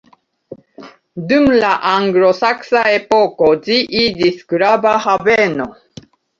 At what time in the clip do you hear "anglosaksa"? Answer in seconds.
1.91-2.83